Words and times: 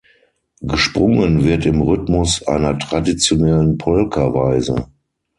Gesprungen 0.61 1.43
wird 1.43 1.67
im 1.67 1.79
Rhythmus 1.79 2.41
einer 2.47 2.79
traditionellen 2.79 3.77
Polka-Weise. 3.77 4.87